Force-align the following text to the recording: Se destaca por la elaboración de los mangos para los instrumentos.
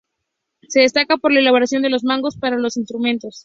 Se 0.67 0.79
destaca 0.81 1.17
por 1.17 1.31
la 1.31 1.41
elaboración 1.41 1.83
de 1.83 1.91
los 1.91 2.03
mangos 2.03 2.35
para 2.35 2.57
los 2.57 2.75
instrumentos. 2.75 3.39